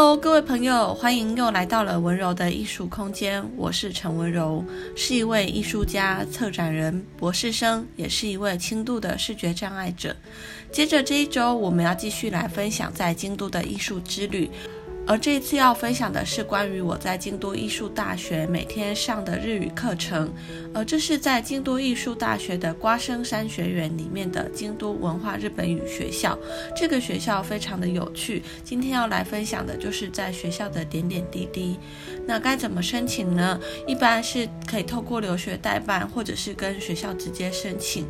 [0.00, 3.44] Hello，各位朋友，欢迎又来到了温柔的艺术空间。
[3.56, 4.64] 我是陈温柔，
[4.94, 10.14] 是一位艺术家、策展人、博士生，也是一位轻度的视觉障碍者。
[10.70, 14.48] 接着这一周，我们要继续来分享在京都的艺术之旅。
[15.08, 20.30] 而这一次要分享的是关于我在京都艺术大学每天上的日语课程，
[20.74, 26.38] 而这是在京都艺术大学的瓜生山学园里面的京都文化日本语学校。
[26.76, 31.78] 这个学校非常的有趣，今天要来分享的就是在学校的点点滴滴。
[32.26, 33.58] 那该怎么申请呢？
[33.86, 38.06] 一般是可以透过留学代办，或者是跟学校直接申请。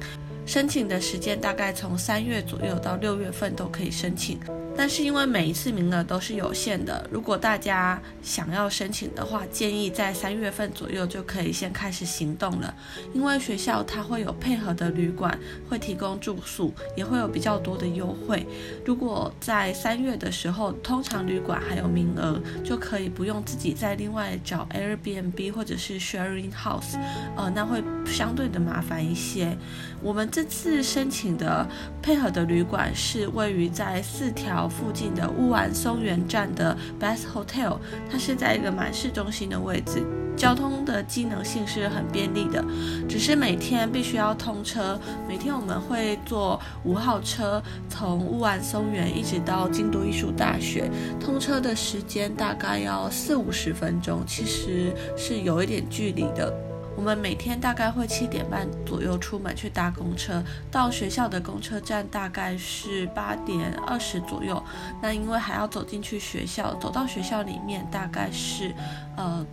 [0.48, 4.40] 申请的时间大概从三月左右到六月份都可以申请。
[4.74, 12.74] 但是因为每一次名额都是有限的，如果大家想要申请的话，建议在三月份左右就可以先开始行动了。
[13.12, 18.46] 因为学校它会有配合的旅馆，会提供住宿，也会有比较多的优惠。
[18.86, 26.96] 如果在三月的时候，通常旅馆还有名额，就可以不用自己再另外找 Airbnb 或者是 Sharing House，
[27.36, 29.56] 呃，那会相对的麻烦一些。
[30.00, 31.66] 我们这次申请的
[32.00, 34.68] 配合的旅馆是位于在四条。
[34.68, 37.78] 附近的乌丸松原站的 Best Hotel，
[38.10, 40.04] 它是在一个蛮市中心的位置，
[40.36, 42.64] 交通的机能性是很便利的，
[43.08, 44.98] 只是每天必须要通车。
[45.26, 56.67] 每天我们会坐五号车，从乌丸松原一直到京都艺术大学，通车的时间大概要四五十分钟，其实是有一点距离的。
[56.98, 64.60] 我们每天大概会七点半左右出门去搭公车，到学校的公车站大概是八点二十左右。
[65.00, 68.74] 那因为还要走进去学校，走到学校里面大概是
[69.16, 69.46] 呃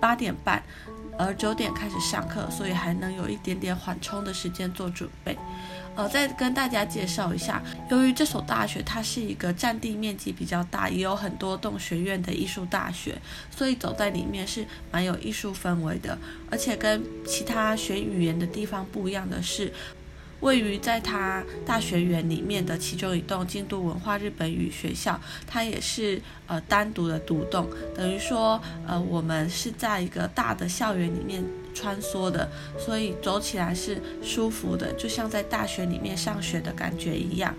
[0.00, 0.60] 八点半，
[1.18, 5.36] 而九点开始上课，所以还能有一点点缓冲的时间做准备。
[5.96, 13.20] 呃，再跟大家介绍一下，由于这所大学它是一个占地面积比较大，也有很多栋学院的艺术大学，
[13.50, 16.16] 所以走在里面是蛮有艺术氛围的。
[16.52, 19.72] 而且跟其他学语言的地方不一样的是，
[20.40, 31.44] 位于在它大学园里面的其中一栋京都文化日本语学校，它也是呃单独的独栋，等于说呃我们是在一个大的校园里面。
[31.74, 37.54] 穿梭的，所以走起来是舒服的，就像在大学里面上学的感觉一样。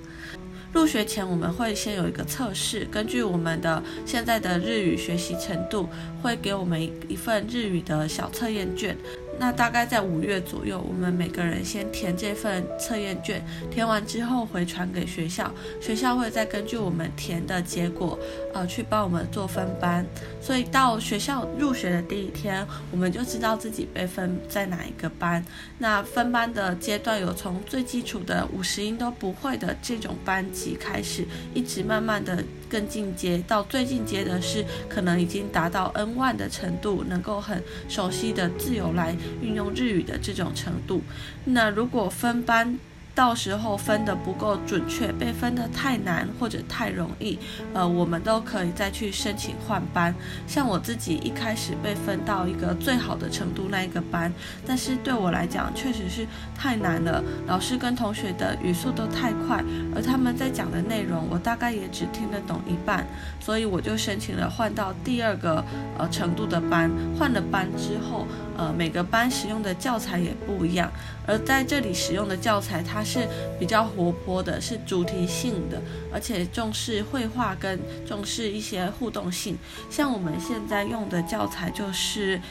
[0.74, 5.88] 入学前我们会先有一个测试，根据我们的现在的日语学习程度，
[6.22, 8.98] 会给我们一份日语的小测验卷。
[9.40, 13.42] 那大概在五月左右，我们每个人先填这份测验卷，
[13.72, 18.20] 填完之后回传给学校，学校会再根据我们填的结果，
[18.54, 20.06] 呃，去帮我们做分班。
[20.42, 25.44] 所以到学校入学的第一天，我们就知道自己被分在哪一个班。
[25.78, 32.44] 那分班的阶段有从最基础的五十音都不会的这种班级开始，一直慢慢的。
[32.70, 41.02] 更进阶到最进阶的是，可能已经达到 N 万的程度，能够很熟悉的自由来运用日语的这种程度。
[41.46, 42.78] 那如果分班，
[43.16, 47.38] 到时候分得不够准确，被分得太难或者太容易，
[47.74, 50.16] 呃，我们都可以再去申请换班。
[50.48, 54.32] 像我自己一开始被分到一个最好的程度那一个班，
[54.66, 56.26] 但是对我来讲确实是
[56.58, 63.06] 太难了，老师跟同学的语速都太快，而他们在讲的内容我大概也只听得懂一半，
[63.40, 65.64] 所以我就申请了换到第二个
[65.98, 66.90] 呃程度的班。
[67.18, 68.26] 换了班之后，
[68.60, 70.92] 呃，每个班使用的教材也不一样，
[71.26, 73.04] 而在这里使用的教材它。
[73.10, 73.28] 是
[73.58, 75.82] 比较活泼的，是主题性的，
[76.14, 79.58] 而且重视绘画跟重视一些互动性。
[79.90, 82.38] 像我们现在用的教材就是《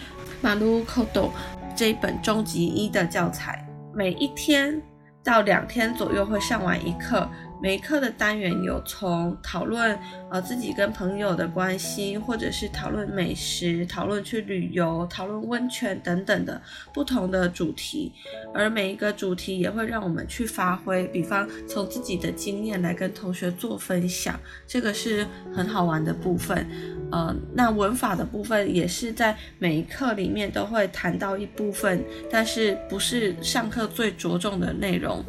[0.41, 1.31] 马路口斗》
[1.77, 3.65] 这一本中级一的教材，
[3.95, 4.83] 每一天
[5.23, 7.29] 到两天左右会上完一课。
[7.61, 9.99] 每一课的单元有从讨论
[10.31, 16.61] 呃自己跟朋友的关系，或者是讨论美食、讨论去旅游、讨论温泉等等的
[16.95, 18.13] 不同的主题，
[18.55, 26.65] 而每一个主题也会让我们去发挥，比方从自己的经验来跟同学做分享，这个是很好玩的部分。
[27.11, 35.25] 呃，那文法的部分也是在每一课里面都会谈到一部分，但是不是上课最着重的内容。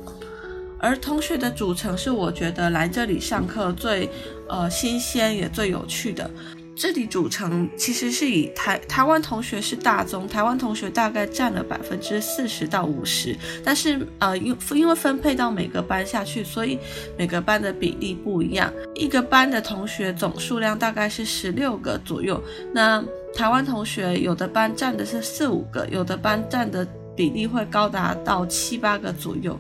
[0.80, 4.10] 而同学的组成是我觉得来这里上课最
[4.48, 6.30] 呃新鲜也最有趣的。
[6.76, 13.36] 这里组成其实是以台台湾同学是大宗，台湾同学大概占了百分之四十到五十，
[13.66, 16.80] 但是呃因因为分配到每个班下去，所以
[17.18, 18.72] 每个班的比例不一样。
[18.96, 22.42] 一个班的同学总数量大概是十六个左右，
[22.74, 23.04] 那
[23.36, 26.88] 台湾同学有的班占的是四五个，有的班占的。
[27.20, 29.60] 比例会高达到七八个左右。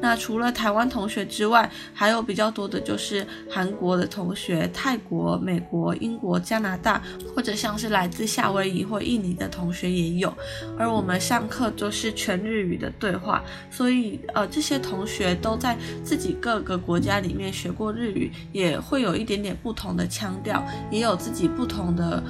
[0.00, 7.02] 那除了台湾同学之外，还有比较多的就是韩国的同学、泰国、美国、英国、加拿大，
[7.34, 10.32] 或者像是来自夏威夷或印尼的同学也有。
[10.78, 13.42] 而我们上课都是全日语的对话，
[13.72, 22.22] 所以呃，这些同学都在自己各个国家里面学过日语，也会有一点点不同的腔调，也有自己不同的。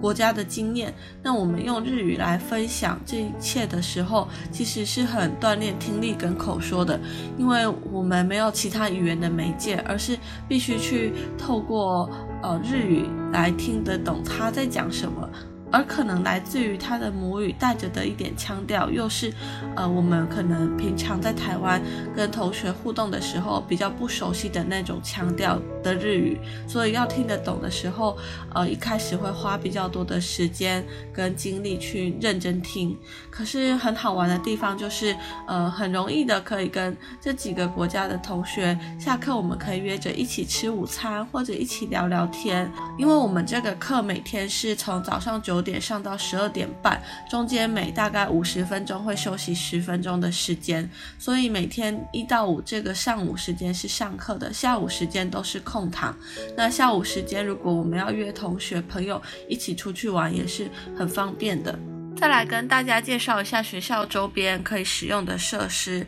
[0.00, 6.98] 国家的经验，那我们用日语来分享这一切的时候，其实是很锻炼听力跟口说的，
[7.38, 12.08] 因为我们没有其他语言的媒介，而是必须去透过
[12.42, 15.28] 呃日语来听得懂他在讲什么。
[15.72, 19.32] 而可能来自于他的母语带着的一点腔调，又是，
[19.74, 21.82] 呃，我们可能平常在台湾
[22.14, 28.16] 跟同学互动的时候比较不熟悉的那种腔调的日语，所以要听得懂的时候，
[28.54, 32.96] 呃，一开始会花比较多的时间跟精力去认真听。
[33.28, 35.16] 可是很好玩的地方就是，
[35.48, 45.55] 呃，很容易的可以跟这几个国家的同学下课，我们可以约着一起吃午餐或者一起聊聊天，因为我们这个课每天是从早上九。
[45.56, 50.86] 九点上到十二点半，中间每大概五十分钟会休息十分钟的时间，
[51.18, 56.14] 所以每天一到五这个上午时间是上课的，下午时间都是空堂。
[56.54, 61.74] 那下午时间如果我们要约同学朋友一起出去玩，也是很方便的。
[62.18, 66.06] 再来跟大家介绍一下学校周边可以使用的设施。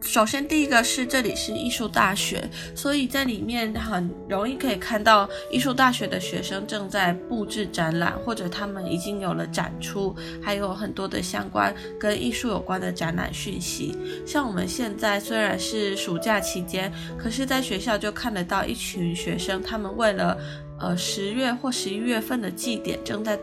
[0.00, 13.96] 首先，第一个是这里是艺术大学，所以在里面很容易可以看到艺术大学的学生正在布置展览，或者他们已经有了展出，还有很多的相关跟艺术有关的展览讯息。
[14.26, 20.38] 像我们现在虽然是暑假期间，可是在学校就看得到一群学生，他们为了
[20.80, 23.38] 呃十月或十一月份的祭典正在。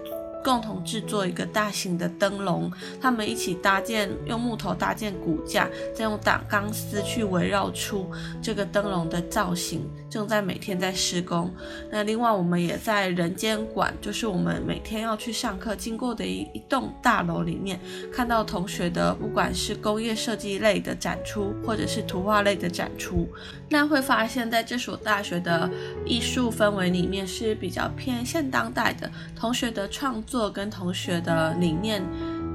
[0.45, 2.71] 共同制作一个大型的灯笼，
[3.01, 8.05] 他们一起搭建，用木头搭建骨架，再用打钢丝去围绕出
[8.43, 11.53] 这个灯笼的造型，正在每天在施工。
[11.91, 17.77] 那另外，我们也在人间馆，就是我们每天要去上课经过的一一栋大楼里面，
[18.13, 23.27] 看到同学的不管是工业设计类的展出，或者是图画类的展出，
[23.67, 25.69] 那会发现在这所大学的
[26.05, 30.45] 艺术氛围里面是比较偏现当代的，同学的创作。
[30.55, 32.01] 跟同学的理念，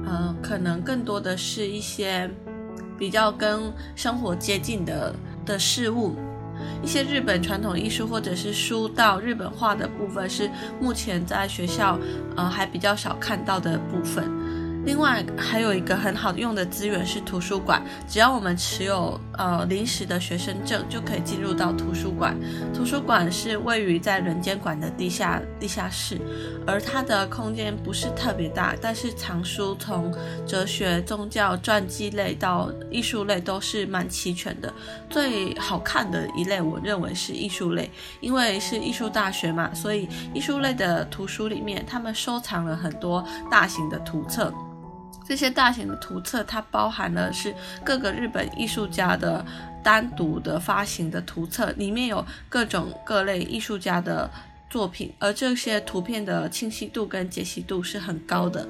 [0.07, 2.27] 呃，可能更多的是一些
[2.97, 5.13] 比较跟生活接近的
[5.45, 6.15] 的事物，
[6.83, 10.49] 一些日本传统艺术或者是书到日本画的部分，是
[10.79, 11.99] 目前在学校
[12.35, 14.40] 呃还比较少看到的部分。
[14.83, 22.35] 另外还有一个很好用的资源是图书馆，只要我们持有呃临时的学生证，就可以进入到图书馆。
[22.73, 26.19] 图书馆是位于在人间馆的地下地下室，
[26.65, 30.11] 而它的空间不是特别大，但是藏书从
[30.47, 34.73] 哲学、宗教、传记类到艺术类都是蛮齐全的。
[35.09, 37.89] 最好看的一类，我认为是艺术类，
[38.19, 44.51] 因为是艺术大学嘛，所以艺术类的图书里面，他们收藏了很多大型的图册。
[45.31, 47.55] 这些大型的图册，它包含了是
[47.85, 49.45] 各个日本艺术家的
[49.81, 54.29] 单独的发行的图册，里面有各种各类艺术家的
[54.71, 58.67] 作品，而这些图片的清晰度跟解析度是很高的。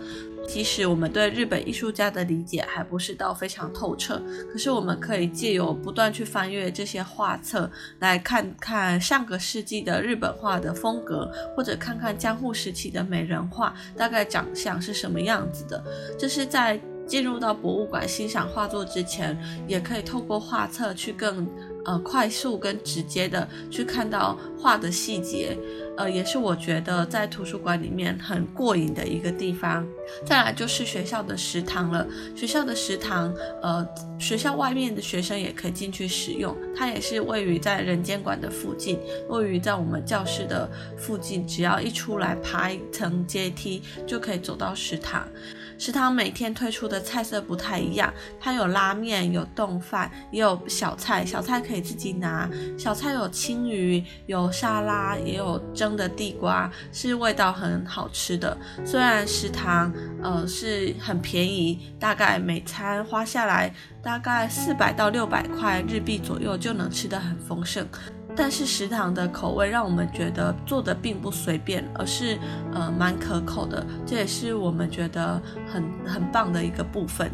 [0.47, 4.19] 即使我们对日本艺术家的理解还不是到非常透彻，
[4.51, 15.81] 可是我们可以借由不断去翻阅这些画册，来看看上个世纪的日本画的风格，或者看看江户时期的美人画大概长相是什么样子的。
[16.17, 21.47] 这是在进入到博物馆欣赏画作之前，也可以透过画册去更
[21.85, 25.55] 呃快速跟直接的去看到画的细节。
[26.01, 29.85] 呃，也是我觉得在图书馆里面很过瘾的一个地方。
[30.25, 32.07] 再来就是学校的食堂了。
[32.35, 33.31] 学校的食堂，
[33.61, 36.57] 呃，学校外面的学生也可以进去使用。
[36.75, 40.67] 它也是位于在人间馆的附近，位于在我们教室的
[40.97, 45.27] 附近，只要一出来爬一层阶梯就可以走到食堂。
[45.77, 51.25] 食堂每天推出的菜色不太一样，它有拉面，有冻饭，也有小菜。
[51.25, 58.57] 小菜可以自己拿，小菜有青鱼，有沙拉，也有蒸的地瓜，是味道很好吃的。
[58.85, 67.87] 虽然食堂呃是很便宜，大概每餐花下来大概四百到六百块日币左右就能吃得很丰盛。
[68.33, 72.39] 但是食堂的口味让我们觉得做的并不随便，而是
[72.73, 77.29] 呃蛮可口的，这也是我们觉得很很棒的一个部分。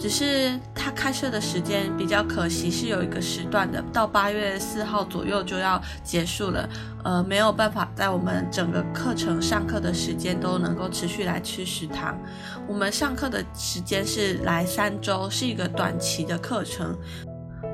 [0.00, 6.66] 只是它开设的时间比较可惜，是有一个时段的，到八月四号左右就要结束了，
[7.04, 12.18] 呃，没有办法在我们整个课程上课的时间都能够持续来吃食堂。
[12.66, 16.96] 我们上课的时间是来三周，是一个短期的课程。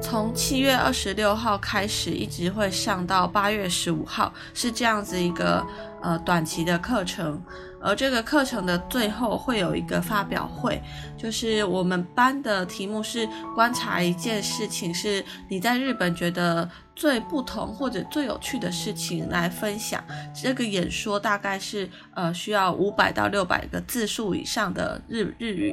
[0.02, 5.64] 从七月二十六号开始，一直会上到八月十五号，是这样子一个
[6.02, 7.40] 呃短期的课程。
[7.86, 10.82] 而这个课程的最后会有一个发表会，
[11.16, 20.02] 就是我们班的题目是观察一件事情，是你在日本觉得最不同或者最有趣的事情来分享。
[20.34, 25.72] 这个演说大概是呃需要五百到六百个字数以上的日日语，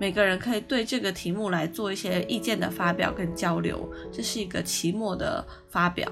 [0.00, 3.88] 每个人可以对这个题目来做一些意见的发表跟交流。
[4.12, 6.10] 这是一个期末的发表。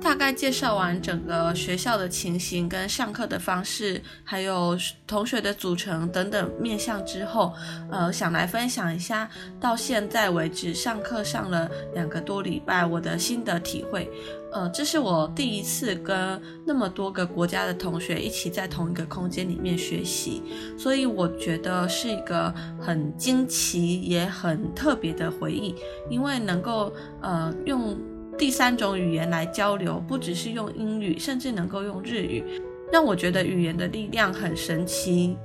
[0.00, 7.52] 大概介绍完整个学校的情形跟上课的方式，还有同学的组成等等面向之后，
[7.90, 9.30] 呃，想来分享一下
[9.60, 14.10] 到现在为止上课上了两个多礼拜我的心得体会。
[14.52, 20.42] 呃，这是我第一次跟那么多个国家的同学一起在同一个空间里面学习，
[20.76, 25.74] 所以我觉得是一个很惊奇也很特别的回忆，
[26.10, 27.96] 因为能够呃用。
[28.38, 32.42] 第三种语言来交流，不只是用英语，甚至能够用日语，
[32.90, 35.36] 让我觉得语言的力量很神奇，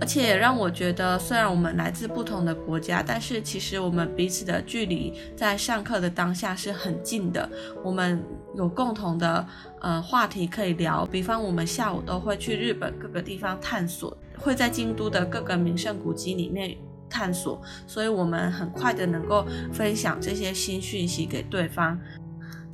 [0.00, 7.48] 而且让我觉得，虽然我们来自不同的国家，但是其实我们彼此的距离在上课的当下是很近的。
[7.82, 8.22] 我们
[8.54, 9.46] 有共同的
[9.80, 16.76] 呃话题可以聊，比方我们下午都会去日本各个地方探索，会在京都的各个名胜古迹里面
[17.10, 21.98] 探索，所以我们很快的能够分享这些新讯息给对方。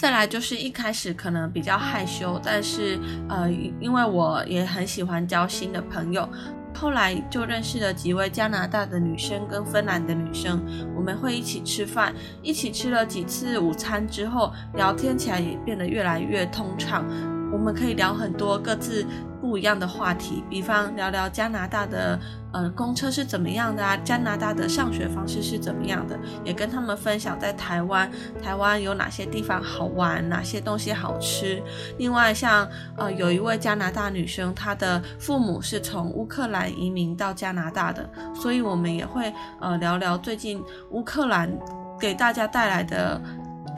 [0.03, 6.29] 再来就是一开始可能比较害羞，但是呃，因为我也很喜欢交新的朋友，
[6.75, 10.61] 后来就认识了几位加拿大的女生跟芬兰的女生，
[10.97, 17.05] 我们会一起吃饭，一起吃了几次午餐之后，聊天起来也变得越来越通畅，
[17.53, 19.07] 我们可以聊很多各自
[19.43, 22.17] 不一样的话题，比方聊聊加拿大的
[22.53, 28.09] 呃公车是怎么样的啊，加拿大的上学方式是怎么样的，也跟他们分享在台湾，
[28.41, 31.61] 台湾有哪些地方好玩，哪些东西好吃。
[31.99, 41.51] 另外像呃有一位加拿大女生，她的父母是从乌克兰移民到加拿大的，所以我们也会呃聊聊最近乌克兰
[41.99, 43.21] 给大家带来的。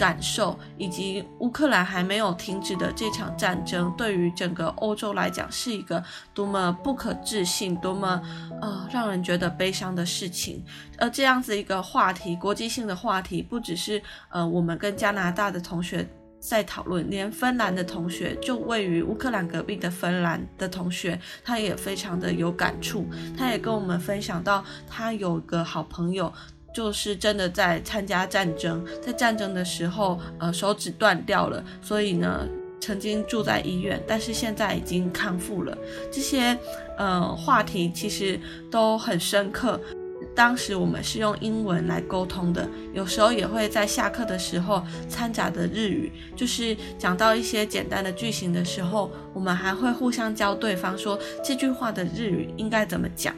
[0.04, 8.20] 感受以及乌克兰还没有停止的这场战争，对于整个欧洲来讲是一个多么不可置信、多么
[8.60, 10.62] 呃让人觉得悲伤的事情。
[10.98, 16.06] 而这样子一个话题，国际性的话题，不只是呃我们跟加拿大的同学
[16.38, 23.08] 在讨论，连芬兰的同学，就位于乌克兰隔壁的芬兰的同学，他也非常的有感触。
[23.38, 26.30] 他也跟我们分享到，他有个好朋友。
[26.74, 32.46] 就是真的在参加战争，在战争的时候，呃，手指断掉了，所以呢，
[32.80, 35.78] 曾经住在医院，但是现在已经康复了。
[36.10, 36.58] 这些
[36.98, 38.38] 呃话题其实
[38.70, 39.80] 都很深刻。
[40.34, 53.32] 当时我们是用英文来沟通的，有时候也会在下课的时候掺杂的日语，就是讲到一些简单的句型的时候，我们还会互相教对方说这句话的日语应该怎么讲。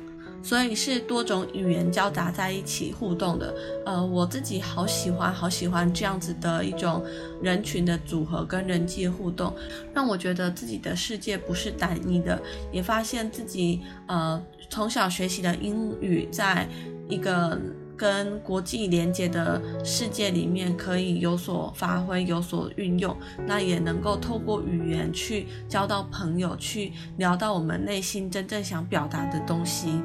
[0.47, 3.53] 所以是多种语言交杂在一起互动的，
[3.85, 7.05] 呃，我自己好喜欢，好喜欢这样子的一种
[7.43, 9.53] 人群的组合跟人际互动，
[9.93, 16.69] 让我觉得自己的世界不是单一的，也发现自己呃从小学习的英语，在
[17.09, 17.61] 一个
[17.97, 23.17] 跟国际连接的世界里面可以有所发挥，有所运用，
[23.49, 30.01] 那也能够透过语言去交到朋友，去聊到我们内心真正想表达的东西。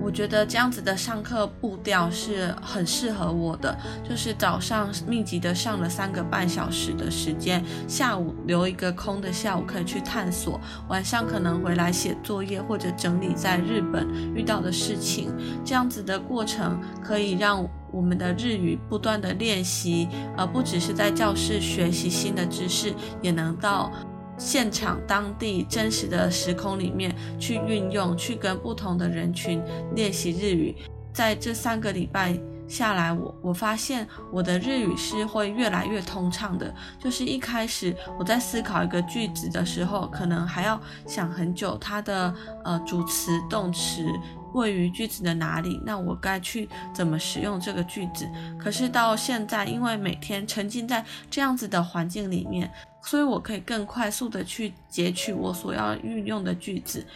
[0.00, 3.76] 我觉得这样子的上课步调是很适合我的，
[4.08, 15.32] 就是早上密集的上了三个半小时的时间，下午留一个空的下午可以去探索，晚上可能回来写作业或者整理在日本遇到的事情。
[15.64, 23.90] 这样子的过程可以让我们的日语不断的练习，而不只是在教室学习新的知识，也能到。
[24.38, 29.62] 现场当地真实的时空里面去运用，去跟不同的人群
[29.94, 30.74] 练习日语。
[31.12, 32.38] 在这三个礼拜
[32.68, 36.74] 下来，我我发现我的日语是会越来越通畅的。
[36.98, 44.04] 就是一开始我在思考一个句子的时候，可能还要想很久，它的呃主词、动词
[44.52, 48.28] 位于句子的哪里，那我该去怎么使用这个句子？
[48.58, 52.70] 可是到现在，因为每天沉浸在这样子的环境里面。
[53.06, 57.06] 所以我可以更快速的去截取我所要运用的句子，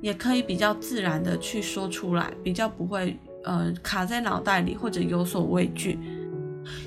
[0.00, 5.98] 也可以比较自然的去说出来，比较不会呃卡在脑袋里或者有所畏惧。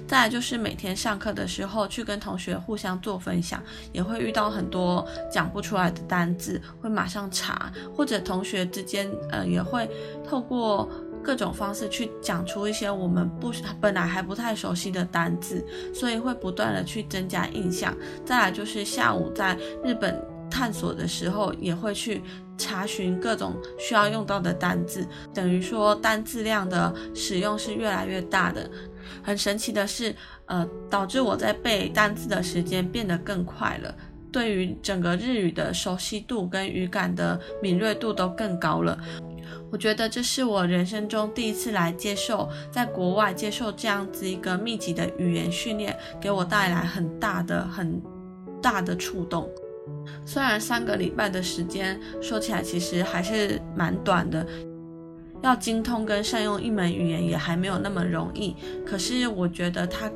[0.08, 9.90] 再来就是每天上课的时候去跟同学互相做分享，也会遇到很多讲不出来的单字，会马上查，或者同学之间呃也会
[10.24, 10.90] 透过
[11.24, 17.96] 各种方式去讲出一些我们不本来还不太熟悉的单字，所以会不断的去增加印象。
[18.26, 22.22] 再来就是下午在日本探索的时候，也会去
[22.58, 28.70] 查询各种需要用到的单字，等于说单字量的使用是越来越大的。
[29.24, 30.16] 很神奇的是，
[30.46, 33.94] 呃，导致我在背单字的时间变得更快了，
[34.32, 38.98] 对于整个日语的熟悉度跟语感的敏锐度都更高了。
[39.72, 48.02] 我觉得这是我人生中第一次来接受，在国外接受这样子一个密集的语言训练，给我带来很大的、很
[48.62, 49.50] 大的触动。
[50.26, 54.46] 虽然三个礼拜的时间说起来其实还是蛮短的。
[55.42, 60.10] 要精通跟善用一门语言也还没有那么容易，可是我觉得它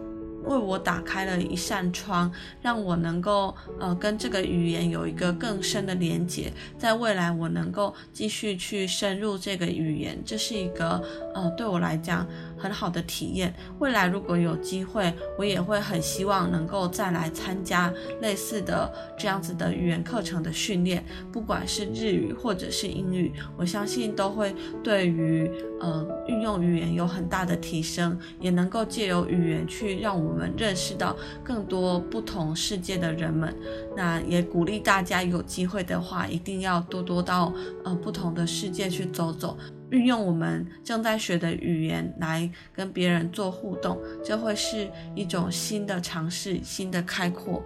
[0.48, 11.02] 为我打开了一扇窗，让我能够呃跟这个语言有一个更深的连接，在未来我能够继续去深入这个语言，这是一个
[11.34, 12.26] 呃对我来讲
[12.58, 13.54] 很好的体验。
[13.80, 30.48] 未来如果有机会，我也会很希望能够再来参加类似的这样子的语言课程的训练，不管是日语或者是英语，我相信都会对于呃运用语言有很大的提升，也能够借由语言去让我们。
[30.58, 33.56] 认识到更多不同世界的人们，
[33.96, 37.54] 那也鼓励大家有机会的话，一定要多多到
[37.84, 39.56] 呃不同的世界去走走，
[39.92, 47.64] 运用我们正在学的语言来跟别人做互动，这会是一种新的尝试，新的开阔，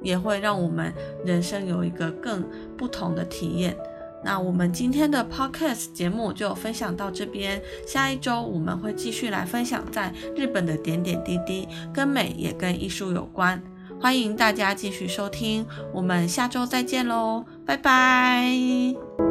[0.00, 0.94] 也会让我们
[1.26, 2.42] 人生有一个更
[2.78, 3.76] 不同的体验。
[4.22, 13.62] 那我们今天的 podcast 节目就分享到这边，下一周我们会继续来分享在日本的点点滴滴，跟美也跟艺术有关，
[14.00, 19.29] 欢迎大家继续收听，我们下周再见喽，拜拜。